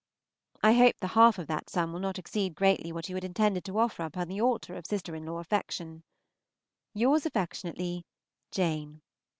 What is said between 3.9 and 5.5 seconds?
upon the altar of sister in law